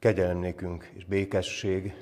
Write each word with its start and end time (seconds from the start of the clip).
Kegyelemnékünk 0.00 0.90
és 0.94 1.04
békesség 1.04 1.94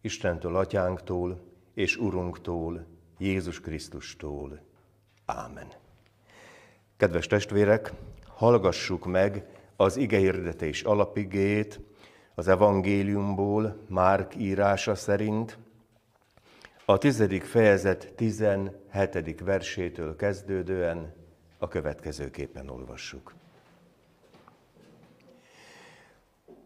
Istentől, 0.00 0.56
Atyánktól 0.56 1.40
és 1.74 1.96
Urunktól, 1.96 2.86
Jézus 3.18 3.60
Krisztustól. 3.60 4.60
Ámen. 5.24 5.66
Kedves 6.96 7.26
testvérek, 7.26 7.92
hallgassuk 8.26 9.06
meg 9.06 9.46
az 9.76 9.96
igehirdetés 9.96 10.82
alapigét 10.82 11.80
az 12.34 12.48
evangéliumból, 12.48 13.84
Márk 13.88 14.36
írása 14.36 14.94
szerint, 14.94 15.58
a 16.84 16.98
tizedik 16.98 17.44
fejezet 17.44 18.12
17. 18.16 19.40
versétől 19.40 20.16
kezdődően 20.16 21.14
a 21.58 21.68
következőképpen 21.68 22.68
olvassuk. 22.68 23.34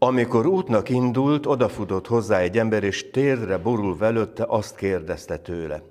Amikor 0.01 0.45
útnak 0.45 0.89
indult, 0.89 1.45
odafutott 1.45 2.07
hozzá 2.07 2.39
egy 2.39 2.57
ember, 2.57 2.83
és 2.83 3.09
térdre 3.09 3.57
borul 3.57 3.97
velőtte, 3.97 4.45
azt 4.47 4.75
kérdezte 4.75 5.37
tőle. 5.37 5.81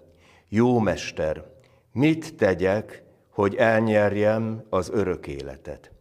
Jó 0.49 0.79
mester, 0.79 1.45
mit 1.93 2.37
tegyek, 2.37 3.03
hogy 3.31 3.55
elnyerjem 3.55 4.65
az 4.71 4.91
örök 4.91 5.27
életet? 5.27 5.93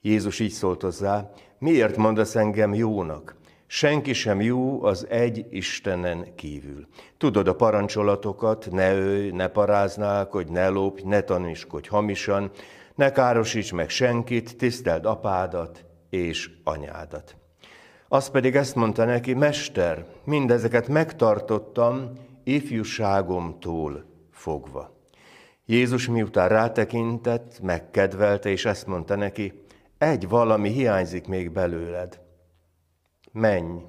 Jézus 0.00 0.40
így 0.40 0.50
szólt 0.50 0.82
hozzá, 0.82 1.30
miért 1.58 1.96
mondasz 1.96 2.36
engem 2.36 2.74
jónak? 2.74 3.36
Senki 3.66 4.12
sem 4.12 4.40
jó 4.40 4.84
az 4.84 5.06
egy 5.08 5.46
Istenen 5.50 6.34
kívül. 6.34 6.86
Tudod 7.18 7.48
a 7.48 7.54
parancsolatokat, 7.54 8.68
ne 8.70 8.94
ölj, 8.94 9.30
ne 9.30 9.48
paráználkodj, 9.48 10.52
ne 10.52 10.68
lopj, 10.68 11.02
ne 11.04 11.20
taniskodj 11.20 11.88
hamisan, 11.88 12.50
ne 12.94 13.12
károsíts 13.12 13.72
meg 13.72 13.88
senkit, 13.88 14.56
tiszteld 14.56 15.04
apádat 15.06 15.84
és 16.10 16.50
anyádat. 16.64 17.36
Az 18.08 18.30
pedig 18.30 18.56
ezt 18.56 18.74
mondta 18.74 19.04
neki, 19.04 19.34
Mester, 19.34 20.06
mindezeket 20.24 20.88
megtartottam 20.88 22.12
ifjúságomtól 22.44 24.04
fogva. 24.30 24.94
Jézus 25.66 26.08
miután 26.08 26.48
rátekintett, 26.48 27.60
megkedvelte, 27.60 28.48
és 28.48 28.64
ezt 28.64 28.86
mondta 28.86 29.16
neki, 29.16 29.64
egy 29.98 30.28
valami 30.28 30.68
hiányzik 30.68 31.26
még 31.26 31.50
belőled. 31.50 32.20
Menj, 33.32 33.82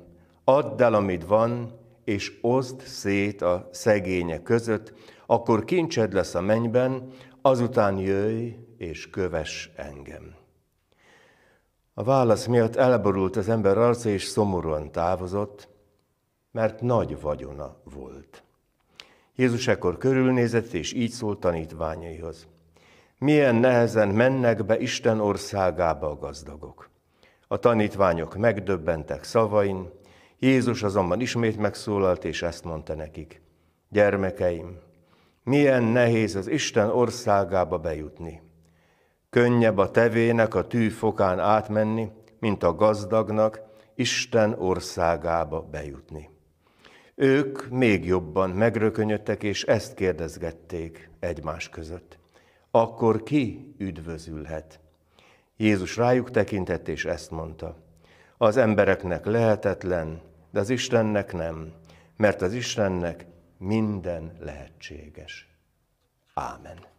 add 0.44 0.82
el, 0.82 0.94
amit 0.94 1.26
van, 1.26 1.80
és 2.04 2.38
oszd 2.42 2.82
szét 2.82 3.42
a 3.42 3.70
szegények 3.72 4.44
között, 4.44 4.94
akkor 5.26 5.64
kincsed 5.66 6.14
lesz 6.14 6.36
a 6.36 6.42
mennyben, 6.42 7.10
azután 7.42 7.98
jöjj 7.98 8.56
és 8.78 9.10
kövess 9.10 9.70
engem. 9.76 10.45
A 11.98 12.04
válasz 12.04 12.46
miatt 12.46 12.76
elborult 12.76 13.36
az 13.36 13.50
ember 13.50 13.78
arca, 13.78 14.10
és 14.10 14.24
szomorúan 14.24 14.92
távozott, 14.92 15.68
mert 16.52 16.82
nagy 16.82 17.22
vagyona 17.22 17.76
volt. 17.84 18.44
Jézus 19.36 19.68
ekkor 19.68 19.98
körülnézett, 19.98 20.74
és 20.74 20.94
így 20.94 21.12
szólt 21.12 21.40
tanítványaihoz. 21.40 22.48
Milyen 23.18 23.56
nehezen 23.56 24.08
mennek 24.08 24.66
be 24.66 24.80
Isten 24.80 25.20
országába 25.20 26.10
a 26.10 26.16
gazdagok. 26.16 26.90
A 27.48 27.58
tanítványok 27.58 28.38
megdöbbentek 28.38 29.24
szavain, 29.24 29.90
Jézus 30.40 30.84
azonban 30.84 31.22
ismét 31.22 31.58
megszólalt, 31.58 32.26
és 32.26 32.42
ezt 32.42 32.64
mondta 32.64 32.96
nekik. 32.96 33.42
Gyermekeim, 33.90 34.80
milyen 35.44 35.84
nehéz 35.84 36.36
az 36.36 36.48
Isten 36.48 36.90
országába 36.90 37.78
bejutni. 37.78 38.45
Könnyebb 39.36 39.78
a 39.78 39.92
tevének 39.92 40.56
a 40.56 40.68
tű 40.68 40.90
fokán 40.90 41.40
átmenni, 41.40 42.12
mint 42.40 42.64
a 42.64 42.76
gazdagnak 42.76 43.62
Isten 43.96 44.54
országába 44.54 45.62
bejutni. 45.62 46.30
Ők 47.16 47.70
még 47.70 48.06
jobban 48.06 48.50
megrökönyödtek, 48.50 49.44
és 49.44 49.64
ezt 49.64 49.94
kérdezgették 49.94 51.10
egymás 51.20 51.70
között. 51.70 52.18
Akkor 52.72 53.24
ki 53.24 53.76
üdvözülhet? 53.78 54.80
Jézus 55.58 55.98
rájuk 55.98 56.32
tekintett, 56.32 56.88
és 56.88 57.06
ezt 57.06 57.32
mondta. 57.32 57.76
Az 58.38 58.58
embereknek 58.58 59.26
lehetetlen, 59.26 60.22
de 60.52 60.60
az 60.60 60.70
Istennek 60.70 61.34
nem, 61.34 61.74
mert 62.18 62.42
az 62.42 62.54
Istennek 62.54 63.26
minden 63.58 64.38
lehetséges. 64.40 65.50
Ámen. 66.34 66.94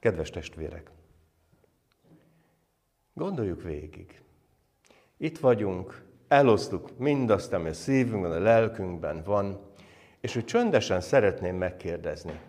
Kedves 0.00 0.30
testvérek, 0.30 0.90
gondoljuk 3.14 3.62
végig. 3.62 4.22
Itt 5.16 5.38
vagyunk, 5.38 6.04
elosztuk 6.28 6.98
mindazt, 6.98 7.52
ami 7.52 7.68
a 7.68 7.72
szívünkben, 7.72 8.32
a 8.32 8.38
lelkünkben 8.38 9.22
van, 9.22 9.60
és 10.20 10.34
hogy 10.34 10.44
csöndesen 10.44 11.00
szeretném 11.00 11.56
megkérdezni, 11.56 12.40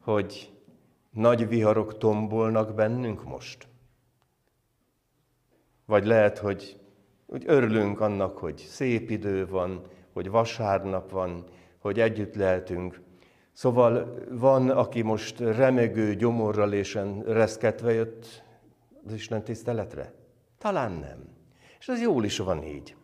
hogy 0.00 0.52
nagy 1.10 1.48
viharok 1.48 1.98
tombolnak 1.98 2.74
bennünk 2.74 3.24
most? 3.24 3.68
Vagy 5.84 6.04
lehet, 6.04 6.38
hogy 6.38 6.80
úgy 7.26 7.44
örülünk 7.46 8.00
annak, 8.00 8.38
hogy 8.38 8.56
szép 8.56 9.10
idő 9.10 9.46
van, 9.46 9.86
hogy 10.12 10.30
vasárnap 10.30 11.10
van, 11.10 11.44
hogy 11.78 12.00
együtt 12.00 12.34
lehetünk, 12.34 13.00
Szóval 13.60 14.14
van, 14.30 14.70
aki 14.70 15.02
most 15.02 15.38
remegő 15.38 16.14
gyomorral 16.14 16.72
és 16.72 16.98
reszketve 17.26 17.92
jött 17.92 18.42
az 19.06 19.12
Isten 19.12 19.44
tiszteletre? 19.44 20.12
Talán 20.58 20.92
nem. 20.92 21.28
És 21.78 21.88
ez 21.88 22.00
jól 22.00 22.24
is 22.24 22.38
van 22.38 22.62
így. 22.62 22.96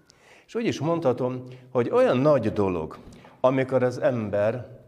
És 0.47 0.55
úgy 0.55 0.67
is 0.67 0.81
mondhatom, 0.81 1.43
hogy 1.71 1.91
olyan 1.91 2.19
nagy 2.19 2.53
dolog, 2.53 2.99
amikor 3.41 3.83
az 3.83 3.99
ember 3.99 4.81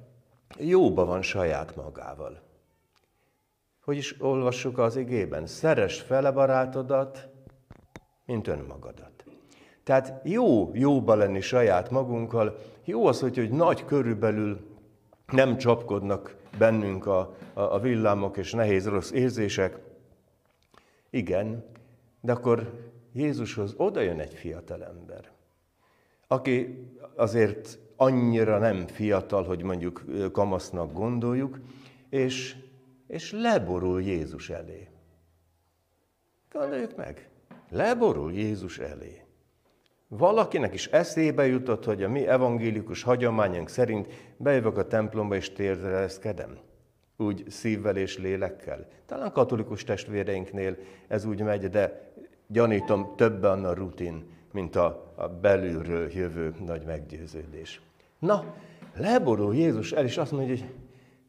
jóba 0.59 1.05
van 1.05 1.23
saját 1.23 1.77
magával. 1.77 2.41
Hogy 3.85 3.97
is 3.97 4.21
olvassuk 4.21 4.79
az 4.79 4.97
igében? 4.97 5.47
Szeres 5.47 6.01
fele 6.01 6.31
barátodat, 6.31 7.29
mint 8.25 8.47
önmagadat. 8.47 9.25
Tehát 9.85 10.21
jó 10.25 10.71
jóba 10.75 11.15
lenni 11.15 11.41
saját 11.41 11.91
magunkkal, 11.91 12.59
jó 12.85 13.07
az, 13.07 13.21
hogy, 13.21 13.37
hogy 13.37 13.51
nagy 13.51 13.85
körülbelül 13.85 14.68
nem 15.33 15.57
csapkodnak 15.57 16.37
bennünk 16.59 17.07
a, 17.07 17.37
a, 17.53 17.61
a 17.61 17.79
villámok 17.79 18.37
és 18.37 18.53
nehéz 18.53 18.89
rossz 18.89 19.11
érzések. 19.11 19.79
Igen, 21.11 21.65
de 22.21 22.33
akkor 22.33 22.73
Jézushoz 23.13 23.75
oda 23.77 24.01
jön 24.01 24.21
egy 24.21 24.35
fiatal 24.35 24.85
ember, 24.85 25.31
aki 26.27 26.85
azért 27.15 27.79
annyira 27.97 28.59
nem 28.59 28.87
fiatal, 28.87 29.45
hogy 29.45 29.63
mondjuk 29.63 30.05
kamasznak 30.33 30.93
gondoljuk, 30.93 31.59
és, 32.09 32.57
és 33.07 33.33
leborul 33.33 34.03
Jézus 34.03 34.51
elé. 34.51 34.89
Gondoljuk 36.53 36.97
meg, 36.97 37.29
leborul 37.71 38.33
Jézus 38.33 38.79
elé. 38.79 39.28
Valakinek 40.09 40.75
is 40.75 40.87
eszébe 40.87 41.47
jutott, 41.47 41.85
hogy 41.85 42.03
a 42.03 42.09
mi 42.09 42.27
evangélikus 42.27 43.03
hagyományunk 43.03 43.69
szerint 43.69 44.09
bejövök 44.37 44.77
a 44.77 44.87
templomba 44.87 45.35
és 45.35 45.53
térdrezkedem. 45.53 46.59
Úgy 47.17 47.45
szívvel 47.49 47.97
és 47.97 48.19
lélekkel. 48.19 48.87
Talán 49.07 49.33
katolikus 49.33 49.85
testvéreinknél 49.85 50.77
ez 51.09 51.25
úgy 51.25 51.41
megy, 51.41 51.69
de 51.69 52.13
gyanítom 52.47 53.13
több 53.17 53.43
a 53.43 53.73
rutin, 53.73 54.31
mint 54.53 54.77
a, 54.77 55.13
a 55.17 55.29
belülről 55.29 56.13
jövő 56.13 56.55
nagy 56.67 56.85
meggyőződés. 56.85 57.81
Na, 58.19 58.55
leborul 58.97 59.55
Jézus 59.55 59.93
el, 59.93 60.05
és 60.05 60.17
azt 60.17 60.33
mondja, 60.33 60.55
hogy 60.55 60.65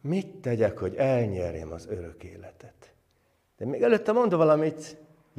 mit 0.02 0.28
tegyek, 0.28 0.78
hogy 0.78 0.96
elnyerjem 0.96 1.72
az 1.72 1.88
örök 1.90 2.24
életet. 2.24 2.94
De 3.58 3.66
még 3.66 3.82
előtte 3.82 4.12
mondta 4.12 4.38
valamit, 4.38 4.98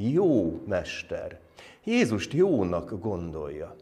jó 0.08 0.62
mester. 0.66 1.38
Jézust 1.84 2.32
jónak 2.32 3.00
gondolja. 3.00 3.76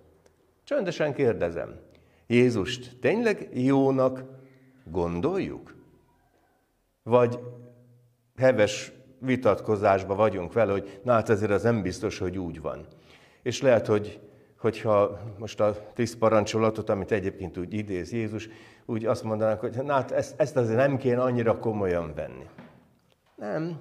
Csöndesen 0.65 1.15
kérdezem, 1.15 1.81
Jézust 2.27 2.97
tényleg 3.01 3.49
jónak 3.53 4.25
gondoljuk? 4.85 5.75
Vagy 7.03 7.39
heves 8.37 8.93
vitatkozásba 9.19 10.15
vagyunk 10.15 10.53
vele, 10.53 10.73
hogy 10.73 11.01
na 11.05 11.13
hát 11.13 11.29
ezért 11.29 11.51
az 11.51 11.63
nem 11.63 11.83
biztos, 11.83 12.19
hogy 12.19 12.39
úgy 12.39 12.61
van. 12.61 12.87
És 13.43 13.63
lehet, 13.63 13.87
hogy 13.87 14.21
hogyha 14.59 15.19
most 15.39 15.61
a 15.61 15.93
tíz 15.95 16.17
parancsolatot, 16.17 16.89
amit 16.89 17.13
egyébként 17.13 17.59
úgy 17.59 17.75
idéz 17.75 18.13
Jézus, 18.13 18.49
úgy 18.87 19.07
azt 19.07 19.23
mondanánk, 19.23 19.61
hogy 19.61 19.77
na 19.85 19.93
hát 19.93 20.11
ezt, 20.11 20.41
ezt 20.41 20.57
azért 20.57 20.77
nem 20.77 20.97
kéne 20.97 21.23
annyira 21.23 21.59
komolyan 21.59 22.13
venni. 22.15 22.47
Nem. 23.37 23.79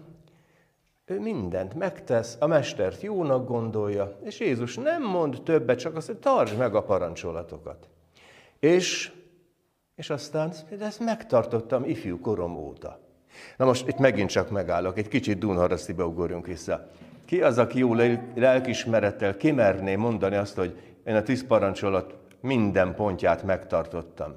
Ő 1.09 1.19
mindent 1.19 1.73
megtesz, 1.73 2.37
a 2.39 2.47
mestert 2.47 3.01
jónak 3.01 3.47
gondolja, 3.47 4.17
és 4.23 4.39
Jézus 4.39 4.75
nem 4.75 5.03
mond 5.03 5.41
többet, 5.43 5.79
csak 5.79 5.95
azt, 5.95 6.07
hogy 6.07 6.17
tartsd 6.17 6.57
meg 6.57 6.75
a 6.75 6.83
parancsolatokat. 6.83 7.87
És, 8.59 9.11
és 9.95 10.09
aztán 10.09 10.53
ezt 10.79 10.99
megtartottam 10.99 11.83
ifjú 11.83 12.19
korom 12.19 12.57
óta. 12.57 12.99
Na 13.57 13.65
most 13.65 13.87
itt 13.87 13.97
megint 13.97 14.29
csak 14.29 14.49
megállok, 14.49 14.97
egy 14.97 15.07
kicsit 15.07 15.37
Dunharasztibe 15.37 16.05
ugorjunk 16.05 16.47
vissza. 16.47 16.89
Ki 17.25 17.41
az, 17.41 17.57
aki 17.57 17.79
jó 17.79 17.93
lelkismerettel 18.35 19.37
kimerné 19.37 19.95
mondani 19.95 20.35
azt, 20.35 20.55
hogy 20.55 20.95
én 21.03 21.15
a 21.15 21.23
tíz 21.23 21.45
parancsolat 21.47 22.15
minden 22.41 22.95
pontját 22.95 23.43
megtartottam? 23.43 24.33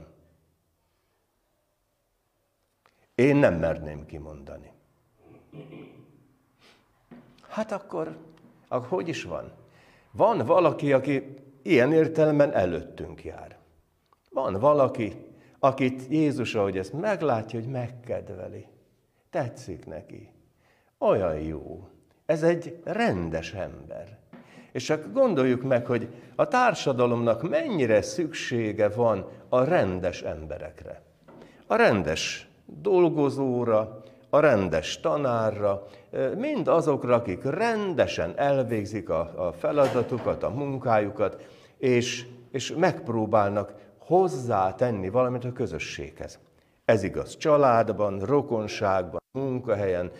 Én 3.15 3.37
nem 3.37 3.55
merném 3.55 4.07
kimondani. 4.07 4.73
Hát 7.51 7.73
akkor, 7.73 8.17
akkor 8.69 8.89
hogy 8.89 9.09
is 9.09 9.23
van? 9.23 9.53
Van 10.11 10.39
valaki, 10.47 10.93
aki 10.93 11.35
ilyen 11.63 11.93
értelemben 11.93 12.53
előttünk 12.53 13.25
jár. 13.25 13.57
Van 14.31 14.61
valaki, 14.61 15.27
akit 15.59 16.03
Jézus, 16.09 16.55
ahogy 16.55 16.79
ezt 16.79 16.93
meglátja, 16.93 17.61
hogy 17.61 17.69
megkedveli. 17.69 18.67
Tetszik 19.31 19.87
neki. 19.87 20.33
Olyan 20.99 21.39
jó. 21.41 21.89
Ez 22.27 22.43
egy 22.43 22.81
rendes 22.85 23.53
ember. 23.53 24.19
És 24.73 24.85
csak 24.85 25.13
gondoljuk 25.13 25.63
meg, 25.63 25.87
hogy 25.87 26.09
a 26.37 26.49
társadalomnak 26.49 27.49
mennyire 27.49 28.03
szüksége 28.03 28.89
van 28.89 29.29
a 29.49 29.65
rendes 29.65 30.23
emberekre. 30.23 31.03
A 31.67 31.75
rendes 31.77 32.49
dolgozóra, 32.67 34.00
a 34.31 34.41
rendes 34.41 35.01
tanárra, 35.01 35.87
mind 36.37 36.69
azokra, 36.69 37.15
akik 37.15 37.45
rendesen 37.45 38.33
elvégzik 38.37 39.09
a, 39.09 39.47
a 39.47 39.53
feladatukat, 39.53 40.43
a 40.43 40.49
munkájukat, 40.51 41.47
és, 41.79 42.27
és 42.51 42.75
megpróbálnak 42.79 43.73
hozzá 43.99 44.75
tenni 44.75 45.09
valamit 45.09 45.45
a 45.45 45.53
közösséghez. 45.53 46.39
Ez 46.85 47.03
igaz 47.03 47.37
családban, 47.37 48.19
rokonságban, 48.19 49.21
munkahelyen, 49.33 50.11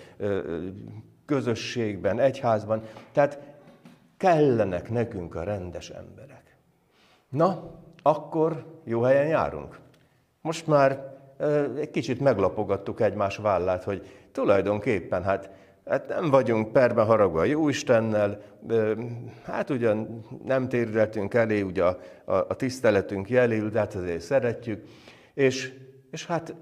közösségben, 1.27 2.19
egyházban. 2.19 2.83
Tehát 3.13 3.39
kellenek 4.17 4.91
nekünk 4.91 5.35
a 5.35 5.43
rendes 5.43 5.91
emberek. 5.91 6.57
Na, 7.29 7.71
akkor 8.03 8.65
jó 8.85 9.01
helyen 9.01 9.27
járunk. 9.27 9.79
Most 10.41 10.67
már 10.67 11.20
egy 11.79 11.91
kicsit 11.91 12.21
meglapogattuk 12.21 13.01
egymás 13.01 13.37
vállát, 13.37 13.85
hogy 13.85 14.07
tulajdonképpen 14.33 15.23
hát, 15.23 15.51
hát 15.87 16.09
nem 16.09 16.31
vagyunk 16.31 16.73
perben 16.73 17.07
haragva 17.07 17.41
a 17.41 17.45
Jóistennel, 17.45 18.41
hát 19.45 19.71
ugyan 19.71 20.25
nem 20.45 20.69
térdeltünk 20.69 21.35
elé 21.35 21.61
ugye 21.61 21.85
a, 21.85 21.99
a, 22.25 22.35
a 22.35 22.55
tiszteletünk 22.57 23.31
jeléül, 23.31 23.71
de 23.71 23.79
hát 23.79 23.95
azért 23.95 24.21
szeretjük, 24.21 24.85
és, 25.35 25.73
és 26.11 26.27
hát 26.27 26.55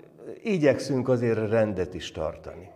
igyekszünk 0.42 1.08
azért 1.08 1.50
rendet 1.50 1.94
is 1.94 2.12
tartani. 2.12 2.70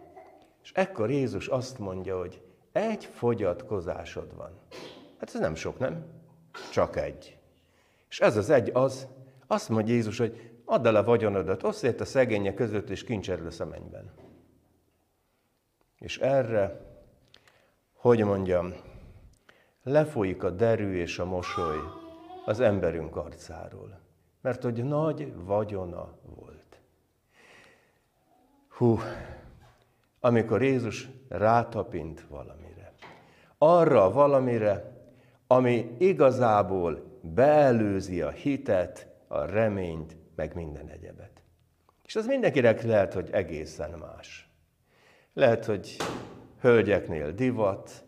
És 0.62 0.72
ekkor 0.74 1.10
Jézus 1.10 1.46
azt 1.46 1.78
mondja, 1.78 2.18
hogy 2.18 2.40
egy 2.72 3.08
fogyatkozásod 3.12 4.36
van. 4.36 4.50
Hát 5.18 5.34
ez 5.34 5.40
nem 5.40 5.54
sok, 5.54 5.78
nem? 5.78 6.04
Csak 6.72 6.96
egy. 6.96 7.36
És 8.08 8.20
ez 8.20 8.36
az 8.36 8.50
egy 8.50 8.70
az, 8.72 9.06
azt 9.46 9.68
mondja 9.68 9.94
Jézus, 9.94 10.18
hogy 10.18 10.51
add 10.72 10.86
el 10.86 10.96
a 10.96 11.04
vagyonodat, 11.04 11.62
oszd 11.62 12.00
a 12.00 12.04
szegények 12.04 12.54
között, 12.54 12.90
és 12.90 13.04
kincser 13.04 13.40
lesz 13.40 13.60
a 13.60 13.66
mennyben. 13.66 14.10
És 15.98 16.18
erre, 16.18 16.80
hogy 17.92 18.24
mondjam, 18.24 18.74
lefolyik 19.82 20.42
a 20.42 20.50
derű 20.50 20.94
és 20.94 21.18
a 21.18 21.24
mosoly 21.24 21.76
az 22.44 22.60
emberünk 22.60 23.16
arcáról. 23.16 24.00
Mert 24.40 24.62
hogy 24.62 24.84
nagy 24.84 25.32
vagyona 25.44 26.16
volt. 26.22 26.80
Hú, 28.68 28.98
amikor 30.20 30.62
Jézus 30.62 31.08
rátapint 31.28 32.26
valamire. 32.28 32.92
Arra 33.58 34.10
valamire, 34.10 34.96
ami 35.46 35.96
igazából 35.98 37.18
beelőzi 37.20 38.22
a 38.22 38.30
hitet, 38.30 39.06
a 39.28 39.44
reményt, 39.44 40.16
meg 40.42 40.54
minden 40.54 40.88
egyebet. 40.88 41.42
És 42.04 42.16
az 42.16 42.26
mindenkire 42.26 42.76
lehet, 42.82 43.12
hogy 43.12 43.28
egészen 43.32 43.90
más. 43.90 44.48
Lehet, 45.32 45.64
hogy 45.64 45.96
hölgyeknél 46.60 47.32
divat, 47.32 48.04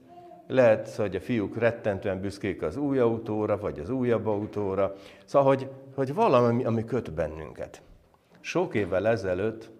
lehet, 0.46 0.94
hogy 0.94 1.16
a 1.16 1.20
fiúk 1.20 1.56
rettentően 1.56 2.20
büszkék 2.20 2.62
az 2.62 2.76
új 2.76 2.98
autóra, 2.98 3.58
vagy 3.58 3.78
az 3.78 3.90
újabb 3.90 4.26
autóra. 4.26 4.94
Szóval, 5.24 5.48
hogy, 5.48 5.70
hogy 5.94 6.14
valami, 6.14 6.64
ami 6.64 6.84
köt 6.84 7.12
bennünket. 7.12 7.82
Sok 8.40 8.74
évvel 8.74 9.06
ezelőtt, 9.06 9.70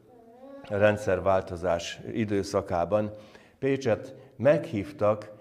a 0.68 0.76
rendszerváltozás 0.76 2.00
időszakában 2.12 3.10
Pécset 3.58 4.14
meghívtak 4.36 5.32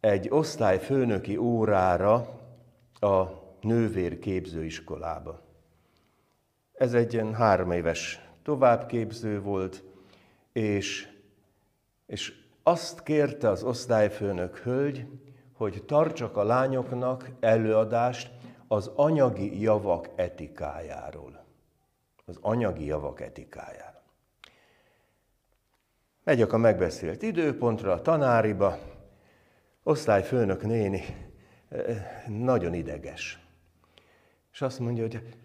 egy 0.00 0.26
osztályfőnöki 0.30 1.36
órára 1.36 2.14
a 3.00 3.24
nővér 3.60 4.18
képzőiskolába. 4.18 5.49
Ez 6.80 6.94
egy 6.94 7.12
ilyen 7.12 7.34
három 7.34 7.70
éves 7.70 8.20
továbbképző 8.42 9.40
volt, 9.40 9.82
és, 10.52 11.08
és 12.06 12.32
azt 12.62 13.02
kérte 13.02 13.48
az 13.48 13.62
osztályfőnök 13.62 14.56
hölgy, 14.58 15.06
hogy 15.52 15.82
tartsak 15.86 16.36
a 16.36 16.42
lányoknak 16.42 17.30
előadást 17.40 18.30
az 18.68 18.90
anyagi 18.94 19.60
javak 19.60 20.08
etikájáról. 20.16 21.44
Az 22.24 22.38
anyagi 22.40 22.84
javak 22.84 23.20
etikájáról. 23.20 24.02
Megyek 26.24 26.52
a 26.52 26.58
megbeszélt 26.58 27.22
időpontra, 27.22 27.92
a 27.92 28.02
tanáriba, 28.02 28.78
osztályfőnök 29.82 30.62
néni 30.62 31.02
eh, 31.68 32.24
nagyon 32.28 32.74
ideges. 32.74 33.38
És 34.52 34.62
azt 34.62 34.78
mondja, 34.78 35.02
hogy 35.02 35.38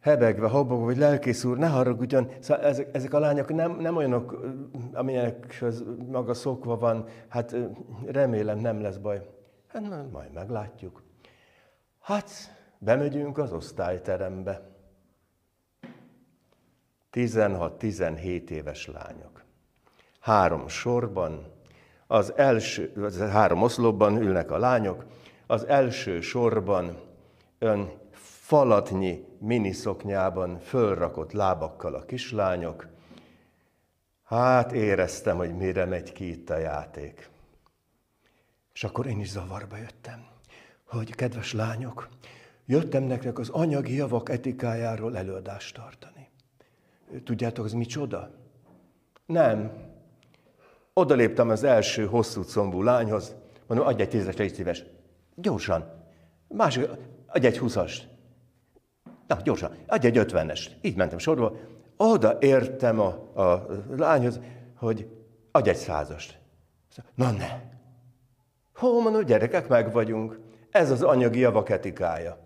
hebegve, 0.00 0.48
habogva, 0.48 0.84
hogy 0.84 0.96
lelkész 0.96 1.44
úr, 1.44 1.58
ne 1.58 1.66
haragudjon, 1.66 2.28
szóval 2.40 2.64
ezek, 2.64 2.88
ezek 2.92 3.14
a 3.14 3.18
lányok 3.18 3.54
nem, 3.54 3.76
nem 3.80 3.96
olyanok, 3.96 4.40
amilyenekhez 4.92 5.84
maga 6.10 6.34
szokva 6.34 6.76
van, 6.76 7.06
hát 7.28 7.56
remélem 8.06 8.58
nem 8.58 8.80
lesz 8.80 8.96
baj. 8.96 9.26
Hát 9.66 9.82
na, 9.82 10.06
majd 10.12 10.32
meglátjuk. 10.32 11.02
Hát, 12.00 12.30
bemegyünk 12.78 13.38
az 13.38 13.52
osztályterembe. 13.52 14.76
16-17 17.12 18.48
éves 18.48 18.86
lányok. 18.86 19.44
Három 20.20 20.68
sorban, 20.68 21.52
az 22.06 22.32
első, 22.36 22.92
az 23.02 23.18
három 23.18 23.62
oszlopban 23.62 24.16
ülnek 24.16 24.50
a 24.50 24.58
lányok, 24.58 25.04
az 25.46 25.66
első 25.66 26.20
sorban 26.20 27.00
ön 27.58 27.90
falatnyi 28.48 29.24
miniszoknyában 29.38 30.58
fölrakott 30.58 31.32
lábakkal 31.32 31.94
a 31.94 32.04
kislányok. 32.04 32.86
Hát 34.24 34.72
éreztem, 34.72 35.36
hogy 35.36 35.56
mire 35.56 35.84
megy 35.84 36.12
ki 36.12 36.28
itt 36.28 36.50
a 36.50 36.58
játék. 36.58 37.30
És 38.72 38.84
akkor 38.84 39.06
én 39.06 39.20
is 39.20 39.28
zavarba 39.28 39.76
jöttem, 39.76 40.26
hogy 40.84 41.14
kedves 41.14 41.52
lányok, 41.52 42.08
jöttem 42.66 43.02
nektek 43.02 43.38
az 43.38 43.48
anyagi 43.48 43.94
javak 43.94 44.28
etikájáról 44.28 45.16
előadást 45.16 45.74
tartani. 45.74 46.28
Tudjátok, 47.24 47.64
az 47.64 47.72
micsoda? 47.72 48.30
Nem. 49.26 49.72
Oda 50.92 51.14
léptem 51.14 51.48
az 51.48 51.62
első 51.62 52.06
hosszú 52.06 52.42
combú 52.42 52.82
lányhoz, 52.82 53.34
mondom, 53.66 53.86
adj 53.86 54.02
egy 54.02 54.08
tízes, 54.08 54.34
egy 54.34 54.54
szíves. 54.54 54.84
Gyorsan. 55.34 55.84
Másik, 56.48 56.88
adj 57.26 57.46
egy 57.46 57.58
húszast. 57.58 58.16
Na, 59.28 59.38
gyorsan, 59.44 59.70
adj 59.86 60.06
egy 60.06 60.18
ötvenest. 60.18 60.76
Így 60.80 60.96
mentem 60.96 61.18
sorba. 61.18 61.56
Oda 61.96 62.36
értem 62.40 63.00
a, 63.00 63.06
a 63.42 63.66
lányhoz, 63.96 64.40
hogy 64.76 65.08
adj 65.50 65.68
egy 65.68 65.76
százast. 65.76 66.38
Na 67.14 67.30
ne. 67.30 67.60
Hó, 68.74 69.00
mondom, 69.00 69.24
gyerekek, 69.24 69.68
meg 69.68 69.92
vagyunk. 69.92 70.40
Ez 70.70 70.90
az 70.90 71.02
anyagi 71.02 71.38
javak 71.38 71.68
etikája. 71.68 72.38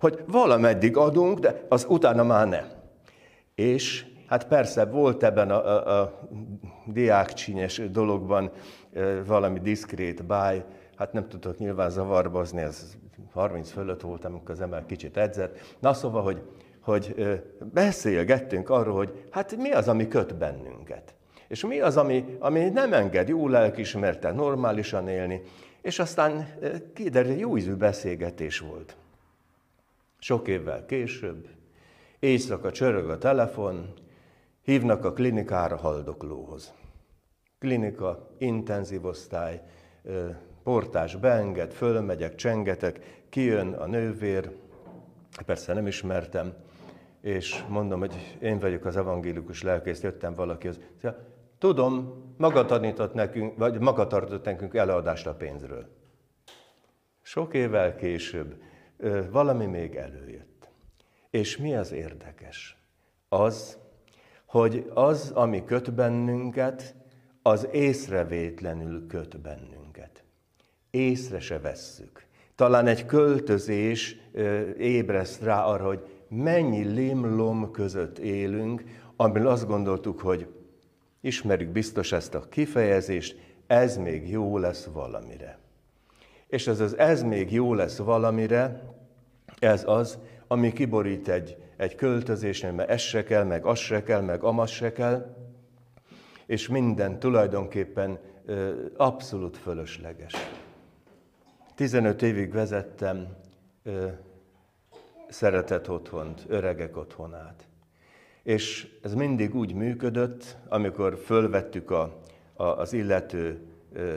Hogy 0.00 0.24
valameddig 0.26 0.96
adunk, 0.96 1.38
de 1.38 1.66
az 1.68 1.86
utána 1.88 2.22
már 2.22 2.48
nem. 2.48 2.66
És 3.54 4.06
hát 4.26 4.48
persze 4.48 4.84
volt 4.84 5.22
ebben 5.22 5.50
a, 5.50 5.66
a, 5.66 6.00
a 6.00 6.28
diákcsínyes 6.86 7.90
dologban 7.90 8.50
valami 9.26 9.58
diszkrét 9.58 10.24
báj, 10.24 10.64
hát 10.96 11.12
nem 11.12 11.28
tudok 11.28 11.58
nyilván 11.58 11.90
zavarbozni, 11.90 12.60
ez 12.60 12.96
30 13.32 13.70
fölött 13.70 14.00
voltam, 14.00 14.32
amikor 14.32 14.50
az 14.50 14.60
ember 14.60 14.86
kicsit 14.86 15.16
edzett. 15.16 15.76
Na 15.78 15.92
szóval, 15.92 16.22
hogy, 16.22 16.42
hogy 16.80 17.14
beszélgettünk 17.72 18.70
arról, 18.70 18.94
hogy 18.94 19.24
hát 19.30 19.56
mi 19.56 19.70
az, 19.70 19.88
ami 19.88 20.08
köt 20.08 20.36
bennünket. 20.36 21.14
És 21.48 21.64
mi 21.64 21.80
az, 21.80 21.96
ami, 21.96 22.36
ami 22.38 22.68
nem 22.68 22.92
enged 22.92 23.28
jó 23.28 23.48
lelkismerten 23.48 24.34
normálisan 24.34 25.08
élni, 25.08 25.42
és 25.82 25.98
aztán 25.98 26.48
kiderül, 26.94 27.32
jó 27.32 27.56
ízű 27.56 27.74
beszélgetés 27.74 28.58
volt. 28.58 28.96
Sok 30.18 30.48
évvel 30.48 30.84
később, 30.86 31.48
éjszaka 32.18 32.70
csörög 32.70 33.08
a 33.08 33.18
telefon, 33.18 33.92
hívnak 34.62 35.04
a 35.04 35.12
klinikára 35.12 35.76
haldoklóhoz. 35.76 36.72
Klinika, 37.58 38.30
intenzív 38.38 39.04
osztály, 39.04 39.62
portás 40.64 41.16
beenged, 41.16 41.72
fölmegyek, 41.72 42.34
csengetek, 42.34 43.22
kijön 43.28 43.72
a 43.72 43.86
nővér, 43.86 44.50
persze 45.46 45.74
nem 45.74 45.86
ismertem, 45.86 46.54
és 47.20 47.64
mondom, 47.68 47.98
hogy 47.98 48.36
én 48.40 48.58
vagyok 48.58 48.84
az 48.84 48.96
evangélikus 48.96 49.62
lelkész, 49.62 50.02
jöttem 50.02 50.34
valakihoz. 50.34 50.80
Tudom, 51.58 52.22
maga 52.36 52.64
tanított 52.64 53.14
nekünk, 53.14 53.58
vagy 53.58 53.80
maga 53.80 54.06
tartott 54.06 54.44
nekünk 54.44 54.74
előadást 54.74 55.26
a 55.26 55.34
pénzről. 55.34 55.88
Sok 57.22 57.54
évvel 57.54 57.96
később 57.96 58.62
valami 59.30 59.66
még 59.66 59.94
előjött. 59.94 60.68
És 61.30 61.56
mi 61.56 61.74
az 61.74 61.92
érdekes? 61.92 62.76
Az, 63.28 63.78
hogy 64.44 64.90
az, 64.94 65.30
ami 65.30 65.64
köt 65.64 65.94
bennünket, 65.94 66.94
az 67.42 67.68
észrevétlenül 67.72 69.06
köt 69.06 69.40
bennünket. 69.40 69.83
Észre 70.94 71.40
se 71.40 71.58
vesszük. 71.58 72.24
Talán 72.54 72.86
egy 72.86 73.06
költözés 73.06 74.16
ébreszt 74.78 75.42
rá 75.42 75.64
arra, 75.64 75.86
hogy 75.86 76.06
mennyi 76.28 76.84
limlom 76.84 77.70
között 77.70 78.18
élünk, 78.18 78.84
amiről 79.16 79.48
azt 79.48 79.66
gondoltuk, 79.66 80.20
hogy 80.20 80.46
ismerjük 81.20 81.70
biztos 81.70 82.12
ezt 82.12 82.34
a 82.34 82.48
kifejezést, 82.48 83.36
ez 83.66 83.96
még 83.96 84.30
jó 84.30 84.58
lesz 84.58 84.84
valamire. 84.92 85.58
És 86.46 86.66
ez 86.66 86.80
az 86.80 86.98
ez 86.98 87.22
még 87.22 87.52
jó 87.52 87.74
lesz 87.74 87.96
valamire, 87.96 88.94
ez 89.58 89.82
az, 89.86 90.18
ami 90.46 90.72
kiborít 90.72 91.28
egy, 91.28 91.56
egy 91.76 91.94
költözésnél, 91.94 92.72
mert 92.72 92.90
ez 92.90 93.00
se 93.00 93.24
kell, 93.24 93.44
meg 93.44 93.64
az 93.64 93.78
se 93.78 94.02
kell, 94.02 94.20
meg 94.20 94.42
amaz 94.42 94.70
se 94.70 94.92
kell, 94.92 95.36
és 96.46 96.68
minden 96.68 97.18
tulajdonképpen 97.18 98.18
ö, 98.46 98.74
abszolút 98.96 99.56
fölösleges. 99.56 100.34
15 101.74 102.22
évig 102.22 102.52
vezettem 102.52 103.36
ö, 103.82 104.06
szeretett 105.28 105.90
otthont, 105.90 106.44
öregek 106.48 106.96
otthonát. 106.96 107.66
És 108.42 108.88
ez 109.02 109.14
mindig 109.14 109.54
úgy 109.54 109.74
működött, 109.74 110.56
amikor 110.68 111.18
fölvettük 111.18 111.90
a, 111.90 112.20
a, 112.54 112.64
az 112.64 112.92
illető 112.92 113.60
ö, 113.92 114.16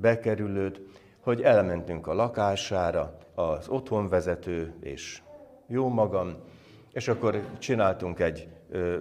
bekerülőt, 0.00 0.80
hogy 1.20 1.42
elmentünk 1.42 2.06
a 2.06 2.14
lakására, 2.14 3.18
az 3.34 3.68
otthonvezető 3.68 4.74
és 4.80 5.22
jó 5.66 5.88
magam, 5.88 6.36
és 6.92 7.08
akkor 7.08 7.42
csináltunk 7.58 8.20
egy 8.20 8.48
ö, 8.70 8.98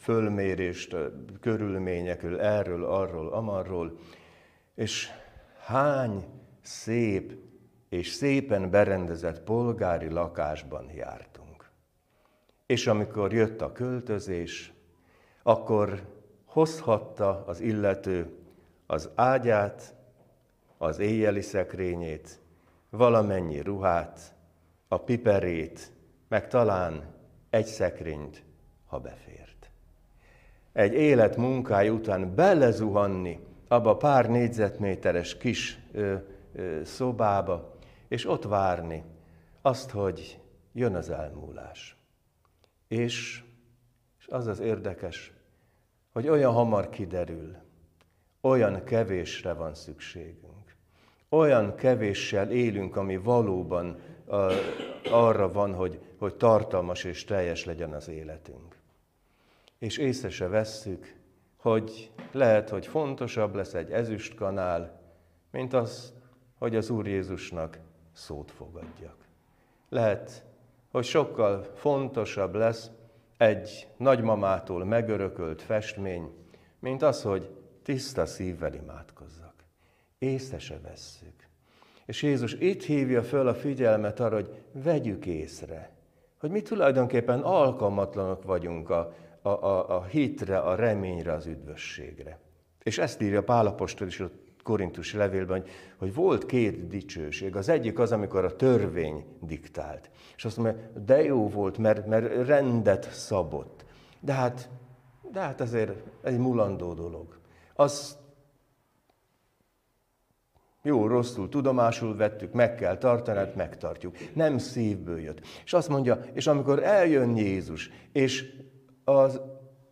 fölmérést 0.00 0.94
a 0.94 1.12
körülményekről, 1.40 2.40
erről, 2.40 2.84
arról, 2.84 3.28
amarról, 3.32 3.98
és 4.74 5.10
hány 5.64 6.24
szép 6.66 7.32
és 7.88 8.08
szépen 8.08 8.70
berendezett 8.70 9.40
polgári 9.40 10.10
lakásban 10.10 10.90
jártunk. 10.90 11.70
És 12.66 12.86
amikor 12.86 13.32
jött 13.32 13.60
a 13.60 13.72
költözés, 13.72 14.72
akkor 15.42 16.02
hozhatta 16.44 17.44
az 17.46 17.60
illető 17.60 18.36
az 18.86 19.10
ágyát, 19.14 19.94
az 20.78 20.98
éjjeli 20.98 21.40
szekrényét, 21.40 22.40
valamennyi 22.90 23.60
ruhát, 23.60 24.34
a 24.88 24.98
piperét, 24.98 25.92
meg 26.28 26.48
talán 26.48 27.14
egy 27.50 27.66
szekrényt, 27.66 28.44
ha 28.86 28.98
befért. 28.98 29.70
Egy 30.72 30.92
élet 30.92 31.36
munkája 31.36 31.92
után 31.92 32.34
belezuhanni 32.34 33.40
abba 33.68 33.96
pár 33.96 34.28
négyzetméteres 34.30 35.36
kis 35.36 35.78
ö, 35.92 36.16
szobába, 36.84 37.74
és 38.08 38.26
ott 38.26 38.44
várni 38.44 39.04
azt, 39.62 39.90
hogy 39.90 40.40
jön 40.72 40.94
az 40.94 41.10
elmúlás. 41.10 41.96
És, 42.88 43.44
és 44.18 44.26
az 44.28 44.46
az 44.46 44.60
érdekes, 44.60 45.32
hogy 46.12 46.28
olyan 46.28 46.52
hamar 46.52 46.88
kiderül, 46.88 47.56
olyan 48.40 48.84
kevésre 48.84 49.52
van 49.52 49.74
szükségünk. 49.74 50.76
Olyan 51.28 51.74
kevéssel 51.74 52.50
élünk, 52.50 52.96
ami 52.96 53.16
valóban 53.16 54.00
a, 54.26 54.52
arra 55.10 55.52
van, 55.52 55.74
hogy, 55.74 56.00
hogy 56.18 56.36
tartalmas 56.36 57.04
és 57.04 57.24
teljes 57.24 57.64
legyen 57.64 57.92
az 57.92 58.08
életünk. 58.08 58.76
És 59.78 59.98
észre 59.98 60.30
se 60.30 60.48
vesszük, 60.48 61.14
hogy 61.56 62.10
lehet, 62.32 62.68
hogy 62.68 62.86
fontosabb 62.86 63.54
lesz 63.54 63.74
egy 63.74 63.90
ezüstkanál, 63.90 65.00
mint 65.50 65.72
az, 65.72 66.14
hogy 66.58 66.76
az 66.76 66.90
Úr 66.90 67.06
Jézusnak 67.06 67.78
szót 68.12 68.50
fogadjak. 68.50 69.16
Lehet, 69.88 70.44
hogy 70.90 71.04
sokkal 71.04 71.62
fontosabb 71.74 72.54
lesz 72.54 72.90
egy 73.36 73.88
nagymamától 73.96 74.84
megörökölt 74.84 75.62
festmény, 75.62 76.30
mint 76.78 77.02
az, 77.02 77.22
hogy 77.22 77.50
tiszta 77.82 78.26
szívvel 78.26 78.74
imádkozzak. 78.74 79.54
Észre 80.18 80.58
se 80.58 80.78
vesszük. 80.82 81.48
És 82.06 82.22
Jézus 82.22 82.52
itt 82.52 82.82
hívja 82.82 83.22
föl 83.22 83.48
a 83.48 83.54
figyelmet 83.54 84.20
arra, 84.20 84.34
hogy 84.34 84.62
vegyük 84.72 85.26
észre, 85.26 85.90
hogy 86.38 86.50
mi 86.50 86.62
tulajdonképpen 86.62 87.40
alkalmatlanok 87.40 88.42
vagyunk 88.44 88.90
a, 88.90 89.14
a, 89.42 89.48
a, 89.48 89.96
a 89.96 90.04
hitre, 90.04 90.58
a 90.58 90.74
reményre, 90.74 91.32
az 91.32 91.46
üdvösségre. 91.46 92.38
És 92.82 92.98
ezt 92.98 93.20
írja 93.20 93.42
Pálapostól 93.42 94.06
is 94.06 94.20
a 94.20 94.30
korintusi 94.66 95.16
levélben, 95.16 95.64
hogy, 95.98 96.14
volt 96.14 96.46
két 96.46 96.88
dicsőség. 96.88 97.56
Az 97.56 97.68
egyik 97.68 97.98
az, 97.98 98.12
amikor 98.12 98.44
a 98.44 98.56
törvény 98.56 99.24
diktált. 99.40 100.10
És 100.36 100.44
azt 100.44 100.56
mondja, 100.56 100.90
de 101.04 101.22
jó 101.22 101.48
volt, 101.48 101.78
mert, 101.78 102.06
mert 102.06 102.46
rendet 102.46 103.12
szabott. 103.12 103.84
De 104.20 104.32
hát, 104.32 104.68
de 105.32 105.40
hát 105.40 105.60
azért 105.60 105.92
egy 106.22 106.38
mulandó 106.38 106.94
dolog. 106.94 107.38
Az 107.74 108.16
jó, 110.82 111.06
rosszul, 111.06 111.48
tudomásul 111.48 112.16
vettük, 112.16 112.52
meg 112.52 112.74
kell 112.74 112.98
tartani, 112.98 113.38
hát 113.38 113.54
megtartjuk. 113.54 114.16
Nem 114.34 114.58
szívből 114.58 115.20
jött. 115.20 115.40
És 115.64 115.72
azt 115.72 115.88
mondja, 115.88 116.18
és 116.32 116.46
amikor 116.46 116.82
eljön 116.82 117.36
Jézus, 117.36 117.90
és 118.12 118.52
az 119.04 119.40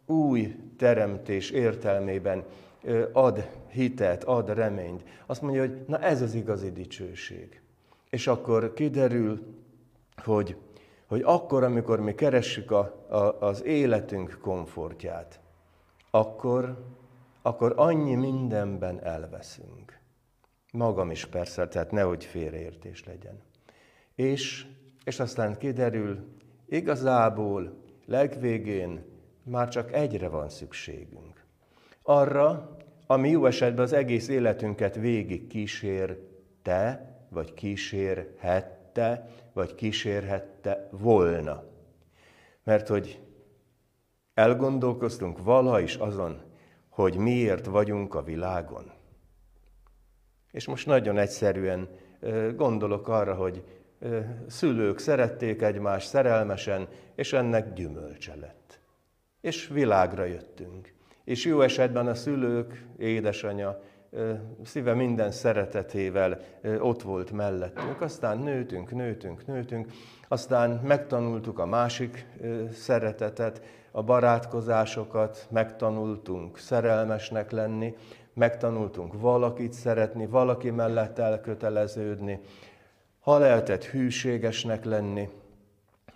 új 0.07 0.55
teremtés 0.79 1.51
értelmében 1.51 2.45
ad 3.13 3.49
hitet, 3.69 4.25
ad 4.25 4.49
reményt. 4.49 5.05
Azt 5.27 5.43
mondja, 5.43 5.61
hogy 5.61 5.85
na 5.87 5.99
ez 5.99 6.23
az 6.23 6.35
igazi 6.35 6.73
dicsőség. 6.73 7.61
És 8.11 8.27
akkor 8.27 8.73
kiderül, 8.73 9.41
hogy, 10.17 10.57
hogy 11.07 11.23
akkor, 11.25 11.65
amikor 11.65 12.01
mi 12.01 12.15
keressük 12.15 12.71
a, 12.71 13.05
a, 13.09 13.47
az 13.47 13.65
életünk 13.65 14.39
komfortját, 14.41 15.41
akkor, 16.11 16.85
akkor 17.43 17.73
annyi 17.77 18.15
mindenben 18.15 19.05
elveszünk. 19.05 19.99
Magam 20.73 21.11
is 21.11 21.27
persze, 21.27 21.69
tehát 21.69 21.91
nehogy 21.91 22.25
félreértés 22.25 23.05
legyen. 23.05 23.43
És, 24.15 24.67
és 25.05 25.21
aztán 25.21 25.59
kiderül, 25.59 26.29
igazából 26.67 27.77
legvégén 28.07 29.05
már 29.43 29.69
csak 29.69 29.93
egyre 29.93 30.29
van 30.29 30.49
szükségünk. 30.49 31.44
Arra, 32.07 32.77
ami 33.07 33.29
jó 33.29 33.47
esetben 33.47 33.85
az 33.85 33.93
egész 33.93 34.29
életünket 34.29 34.95
végig 34.95 35.47
kísérte, 35.47 37.11
vagy 37.29 37.55
kísérhette, 37.55 39.29
vagy 39.53 39.75
kísérhette 39.75 40.89
volna. 40.91 41.65
Mert 42.63 42.89
hogy 42.89 43.21
elgondolkoztunk 44.35 45.43
valaha 45.43 45.81
is 45.81 45.95
azon, 45.95 46.43
hogy 46.89 47.17
miért 47.17 47.67
vagyunk 47.67 48.15
a 48.15 48.23
világon. 48.23 48.93
És 50.51 50.67
most 50.67 50.87
nagyon 50.87 51.19
egyszerűen 51.19 51.89
gondolok 52.57 53.09
arra, 53.09 53.35
hogy 53.35 53.65
szülők 54.47 54.99
szerették 54.99 55.63
egymást 55.63 56.09
szerelmesen, 56.09 56.89
és 57.15 57.33
ennek 57.33 57.73
gyümölcse 57.73 58.35
lett. 58.35 58.81
És 59.41 59.69
világra 59.69 60.25
jöttünk. 60.25 60.93
És 61.25 61.45
jó 61.45 61.61
esetben 61.61 62.07
a 62.07 62.15
szülők, 62.15 62.85
édesanyja 62.99 63.83
szíve 64.65 64.95
minden 64.95 65.31
szeretetével 65.31 66.41
ott 66.79 67.03
volt 67.03 67.33
mellettünk. 67.33 68.01
Aztán 68.01 68.39
nőtünk, 68.39 68.91
nőtünk, 68.91 69.47
nőtünk, 69.47 69.93
aztán 70.29 70.71
megtanultuk 70.71 71.59
a 71.59 71.67
másik 71.67 72.27
szeretetet, 72.73 73.63
a 73.91 74.03
barátkozásokat, 74.03 75.47
megtanultunk 75.51 76.59
szerelmesnek 76.59 77.51
lenni, 77.51 77.95
megtanultunk 78.33 79.21
valakit 79.21 79.73
szeretni, 79.73 80.27
valaki 80.27 80.71
mellett 80.71 81.19
elköteleződni, 81.19 82.41
ha 83.21 83.39
lehetett 83.39 83.85
hűségesnek 83.85 84.85
lenni, 84.85 85.29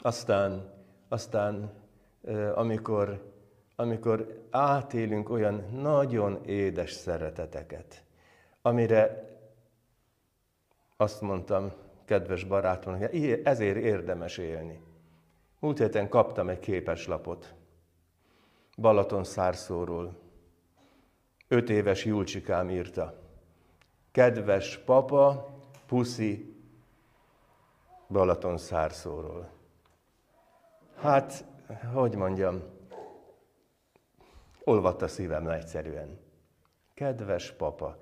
aztán, 0.03 0.71
aztán 1.09 1.73
amikor, 2.55 3.21
amikor 3.81 4.47
átélünk 4.51 5.31
olyan 5.31 5.65
nagyon 5.73 6.45
édes 6.45 6.93
szereteteket, 6.93 8.05
amire 8.63 9.29
azt 10.97 11.21
mondtam, 11.21 11.73
kedves 12.05 12.45
barátom, 12.45 12.99
hogy 12.99 13.41
ezért 13.45 13.77
érdemes 13.77 14.39
élni. 14.39 14.81
Múlt 15.61 15.79
héten 15.79 16.09
kaptam 16.09 16.49
egy 16.49 16.59
képeslapot 16.59 17.55
Balaton 18.77 19.25
szárszóról. 19.25 20.19
Öt 21.49 21.71
éves 21.71 22.05
Julcsikám 22.05 22.71
írta. 22.71 23.21
Kedves 24.13 24.79
papa, 24.79 25.49
puszi 25.87 26.57
Balaton 28.09 28.57
szárszóról. 28.57 29.51
Hát, 30.97 31.45
hogy 31.95 32.15
mondjam, 32.15 32.77
olvadt 34.69 35.03
a 35.03 35.09
szívem 35.09 35.49
egyszerűen. 35.49 36.19
Kedves 36.95 37.53
papa, 37.53 37.97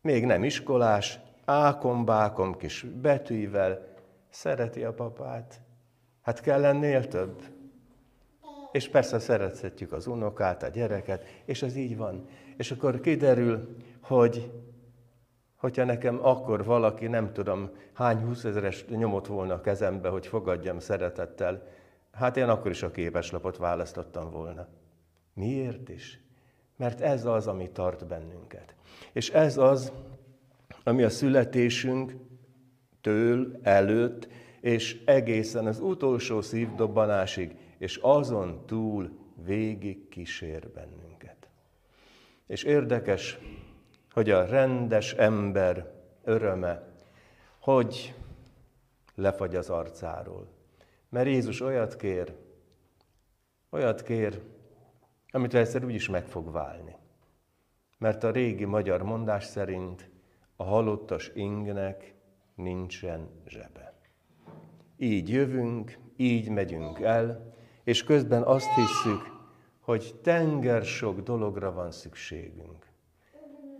még 0.00 0.24
nem 0.24 0.44
iskolás, 0.44 1.18
ákom-bákom 1.44 2.56
kis 2.56 2.82
betűivel 2.82 3.88
szereti 4.30 4.84
a 4.84 4.92
papát. 4.92 5.60
Hát 6.22 6.40
kell 6.40 6.60
lennél 6.60 7.08
több? 7.08 7.42
És 8.72 8.88
persze 8.88 9.18
szerethetjük 9.18 9.92
az 9.92 10.06
unokát, 10.06 10.62
a 10.62 10.68
gyereket, 10.68 11.24
és 11.44 11.62
ez 11.62 11.76
így 11.76 11.96
van. 11.96 12.28
És 12.56 12.70
akkor 12.70 13.00
kiderül, 13.00 13.76
hogy 14.00 14.52
hogyha 15.56 15.84
nekem 15.84 16.18
akkor 16.22 16.64
valaki, 16.64 17.06
nem 17.06 17.32
tudom, 17.32 17.70
hány 17.92 18.18
húszezeres 18.18 18.86
nyomott 18.86 19.26
volna 19.26 19.54
a 19.54 19.60
kezembe, 19.60 20.08
hogy 20.08 20.26
fogadjam 20.26 20.78
szeretettel, 20.78 21.62
hát 22.12 22.36
én 22.36 22.48
akkor 22.48 22.70
is 22.70 22.82
a 22.82 22.90
képeslapot 22.90 23.56
választottam 23.56 24.30
volna. 24.30 24.68
Miért 25.34 25.88
is? 25.88 26.20
Mert 26.76 27.00
ez 27.00 27.24
az, 27.24 27.46
ami 27.46 27.70
tart 27.70 28.06
bennünket. 28.06 28.74
És 29.12 29.30
ez 29.30 29.56
az, 29.56 29.92
ami 30.84 31.02
a 31.02 31.10
születésünk 31.10 32.14
től, 33.00 33.58
előtt, 33.62 34.28
és 34.60 35.02
egészen 35.04 35.66
az 35.66 35.80
utolsó 35.80 36.40
szívdobbanásig, 36.40 37.56
és 37.78 37.96
azon 37.96 38.66
túl 38.66 39.10
végig 39.44 40.08
kísér 40.08 40.68
bennünket. 40.68 41.48
És 42.46 42.62
érdekes, 42.62 43.38
hogy 44.10 44.30
a 44.30 44.44
rendes 44.44 45.12
ember 45.12 45.92
öröme, 46.24 46.88
hogy 47.58 48.14
lefagy 49.14 49.56
az 49.56 49.70
arcáról. 49.70 50.48
Mert 51.08 51.26
Jézus 51.26 51.60
olyat 51.60 51.96
kér, 51.96 52.34
olyat 53.70 54.02
kér, 54.02 54.40
amit 55.30 55.54
egyszer 55.54 55.84
úgyis 55.84 56.08
meg 56.08 56.26
fog 56.26 56.52
válni. 56.52 56.96
Mert 57.98 58.24
a 58.24 58.30
régi 58.30 58.64
magyar 58.64 59.02
mondás 59.02 59.44
szerint 59.44 60.10
a 60.56 60.64
halottas 60.64 61.30
ingnek 61.34 62.14
nincsen 62.54 63.28
zsebe. 63.46 63.94
Így 64.96 65.28
jövünk, 65.28 65.98
így 66.16 66.48
megyünk 66.48 67.00
el, 67.00 67.52
és 67.84 68.04
közben 68.04 68.42
azt 68.42 68.74
hisszük, 68.74 69.38
hogy 69.80 70.14
tenger 70.22 70.84
sok 70.84 71.20
dologra 71.20 71.72
van 71.72 71.90
szükségünk. 71.90 72.86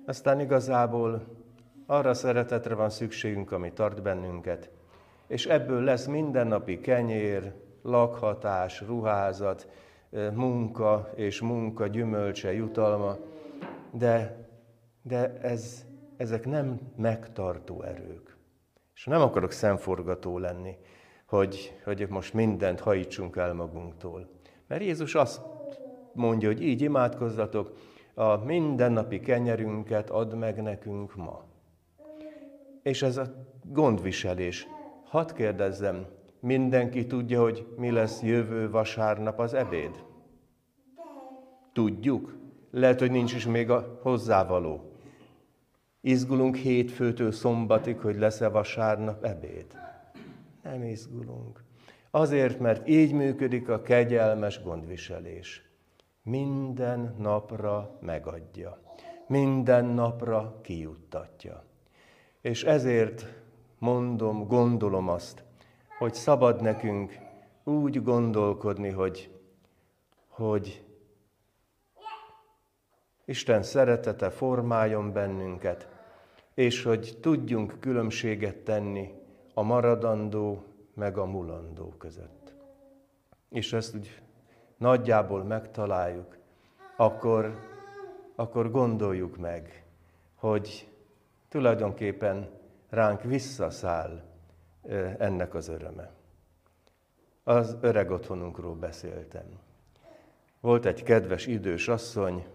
Aztán 0.06 0.40
igazából 0.40 1.26
arra 1.86 2.14
szeretetre 2.14 2.74
van 2.74 2.90
szükségünk, 2.90 3.52
ami 3.52 3.72
tart 3.72 4.02
bennünket, 4.02 4.70
és 5.26 5.46
ebből 5.46 5.82
lesz 5.82 6.06
mindennapi 6.06 6.80
kenyér, 6.80 7.54
lakhatás, 7.82 8.80
ruházat, 8.80 9.68
munka 10.34 11.10
és 11.14 11.40
munka 11.40 11.86
gyümölcse, 11.86 12.52
jutalma, 12.52 13.16
de, 13.92 14.46
de 15.02 15.38
ez, 15.40 15.86
ezek 16.16 16.46
nem 16.46 16.80
megtartó 16.96 17.82
erők. 17.82 18.36
És 18.94 19.04
nem 19.04 19.20
akarok 19.20 19.50
szemforgató 19.50 20.38
lenni, 20.38 20.76
hogy, 21.26 21.80
hogy 21.84 22.06
most 22.08 22.34
mindent 22.34 22.80
hajítsunk 22.80 23.36
el 23.36 23.54
magunktól. 23.54 24.28
Mert 24.66 24.82
Jézus 24.82 25.14
azt 25.14 25.40
mondja, 26.12 26.48
hogy 26.48 26.62
így 26.62 26.82
imádkozzatok, 26.82 27.72
a 28.14 28.36
mindennapi 28.36 29.20
kenyerünket 29.20 30.10
add 30.10 30.34
meg 30.34 30.62
nekünk 30.62 31.16
ma. 31.16 31.44
És 32.82 33.02
ez 33.02 33.16
a 33.16 33.26
gondviselés. 33.62 34.66
Hadd 35.04 35.34
kérdezzem, 35.34 36.06
mindenki 36.40 37.06
tudja, 37.06 37.42
hogy 37.42 37.66
mi 37.76 37.90
lesz 37.90 38.22
jövő 38.22 38.70
vasárnap 38.70 39.38
az 39.38 39.54
ebéd? 39.54 40.04
Tudjuk. 41.72 42.38
Lehet, 42.70 43.00
hogy 43.00 43.10
nincs 43.10 43.34
is 43.34 43.46
még 43.46 43.70
a 43.70 43.98
hozzávaló. 44.02 44.92
Izgulunk 46.00 46.56
hétfőtől 46.56 47.32
szombatig, 47.32 47.98
hogy 47.98 48.18
lesz-e 48.18 48.48
vasárnap 48.48 49.24
ebéd. 49.24 49.66
Nem 50.62 50.82
izgulunk. 50.82 51.64
Azért, 52.10 52.58
mert 52.58 52.88
így 52.88 53.12
működik 53.12 53.68
a 53.68 53.82
kegyelmes 53.82 54.62
gondviselés 54.62 55.70
minden 56.22 57.14
napra 57.18 57.98
megadja, 58.00 58.80
minden 59.26 59.84
napra 59.84 60.58
kijuttatja. 60.62 61.64
És 62.40 62.64
ezért 62.64 63.26
mondom, 63.78 64.46
gondolom 64.46 65.08
azt, 65.08 65.44
hogy 66.00 66.14
szabad 66.14 66.62
nekünk 66.62 67.18
úgy 67.64 68.02
gondolkodni, 68.02 68.90
hogy, 68.90 69.30
hogy 70.28 70.84
Isten 73.24 73.62
szeretete 73.62 74.30
formáljon 74.30 75.12
bennünket, 75.12 75.88
és 76.54 76.82
hogy 76.82 77.18
tudjunk 77.20 77.80
különbséget 77.80 78.56
tenni 78.56 79.14
a 79.54 79.62
maradandó 79.62 80.64
meg 80.94 81.18
a 81.18 81.24
mulandó 81.24 81.88
között. 81.88 82.54
És 83.48 83.72
ezt 83.72 83.94
úgy 83.94 84.22
nagyjából 84.76 85.44
megtaláljuk, 85.44 86.38
akkor, 86.96 87.58
akkor 88.34 88.70
gondoljuk 88.70 89.36
meg, 89.36 89.84
hogy 90.34 90.88
tulajdonképpen 91.48 92.48
ránk 92.88 93.22
visszaszáll 93.22 94.28
ennek 95.18 95.54
az 95.54 95.68
öröme. 95.68 96.10
Az 97.42 97.76
öreg 97.80 98.10
otthonunkról 98.10 98.74
beszéltem. 98.74 99.44
Volt 100.60 100.86
egy 100.86 101.02
kedves 101.02 101.46
idős 101.46 101.88
asszony, 101.88 102.46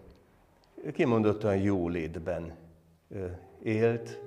kimondottan 0.92 1.56
jólétben 1.56 2.56
élt, 3.62 4.20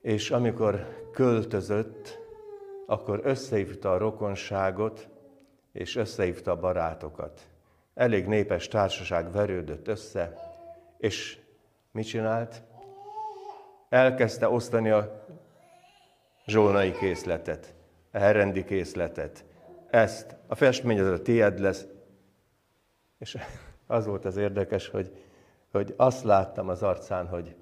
és 0.00 0.30
amikor 0.30 0.86
költözött, 1.12 2.20
akkor 2.86 3.20
összehívta 3.24 3.92
a 3.92 3.98
rokonságot, 3.98 5.08
és 5.72 5.96
összehívta 5.96 6.50
a 6.50 6.60
barátokat. 6.60 7.40
Elég 7.94 8.26
népes 8.26 8.68
társaság 8.68 9.32
verődött 9.32 9.88
össze, 9.88 10.36
és 10.98 11.38
mit 11.90 12.06
csinált? 12.06 12.62
Elkezdte 13.88 14.48
osztani 14.48 14.90
a 14.90 15.26
zsolnai 16.46 16.92
készletet, 16.92 17.74
a 18.10 18.18
herrendi 18.18 18.64
készletet. 18.64 19.44
Ezt, 19.90 20.36
a 20.46 20.54
festmény 20.54 21.00
az 21.00 21.06
a 21.06 21.22
tied 21.22 21.58
lesz. 21.58 21.86
És 23.18 23.38
az 23.86 24.06
volt 24.06 24.24
az 24.24 24.36
érdekes, 24.36 24.88
hogy, 24.88 25.16
hogy 25.70 25.94
azt 25.96 26.24
láttam 26.24 26.68
az 26.68 26.82
arcán, 26.82 27.26
hogy, 27.28 27.56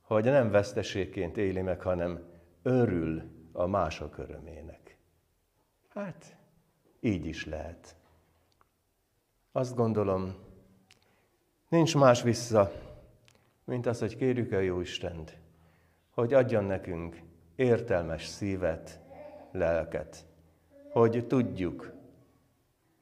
hogy 0.00 0.24
nem 0.24 0.50
veszteségként 0.50 1.36
éli 1.36 1.60
meg, 1.62 1.80
hanem 1.80 2.24
örül 2.62 3.22
a 3.52 3.66
mások 3.66 4.18
örömének. 4.18 4.96
Hát, 5.88 6.36
így 7.00 7.26
is 7.26 7.46
lehet. 7.46 7.96
Azt 9.52 9.74
gondolom, 9.74 10.34
nincs 11.68 11.96
más 11.96 12.22
vissza, 12.22 12.72
mint 13.64 13.86
az, 13.86 13.98
hogy 13.98 14.16
kérjük 14.16 14.52
a 14.52 14.58
jó 14.58 14.80
Istent, 14.80 15.38
hogy 16.10 16.34
adjon 16.34 16.64
nekünk 16.64 17.22
értelmes 17.56 18.26
szívet, 18.26 19.00
lelket, 19.52 20.24
hogy 20.90 21.26
tudjuk, 21.26 21.92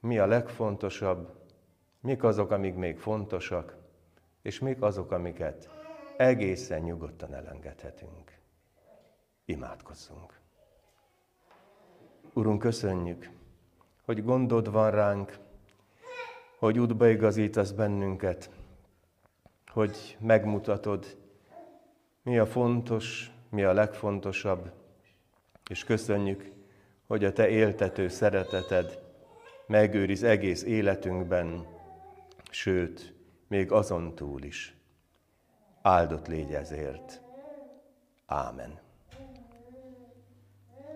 mi 0.00 0.18
a 0.18 0.26
legfontosabb, 0.26 1.34
mik 2.00 2.24
azok, 2.24 2.50
amik 2.50 2.74
még 2.74 2.98
fontosak, 2.98 3.76
és 4.42 4.58
mik 4.58 4.82
azok, 4.82 5.10
amiket 5.10 5.70
egészen 6.16 6.80
nyugodtan 6.80 7.34
elengedhetünk. 7.34 8.38
Imádkozzunk. 9.44 10.40
Urunk, 12.32 12.58
köszönjük, 12.58 13.30
hogy 14.04 14.24
gondod 14.24 14.70
van 14.70 14.90
ránk, 14.90 15.38
hogy 16.58 16.78
útba 16.78 17.06
bennünket, 17.76 18.50
hogy 19.66 20.16
megmutatod, 20.20 21.16
mi 22.22 22.38
a 22.38 22.46
fontos, 22.46 23.31
mi 23.52 23.62
a 23.62 23.72
legfontosabb, 23.72 24.72
és 25.70 25.84
köszönjük, 25.84 26.52
hogy 27.06 27.24
a 27.24 27.32
Te 27.32 27.48
éltető 27.48 28.08
szereteted 28.08 29.02
megőriz 29.66 30.22
egész 30.22 30.62
életünkben, 30.62 31.66
sőt, 32.50 33.14
még 33.48 33.72
azon 33.72 34.14
túl 34.14 34.42
is. 34.42 34.76
Áldott 35.82 36.26
légy 36.26 36.54
ezért. 36.54 37.20
Ámen. 38.26 38.81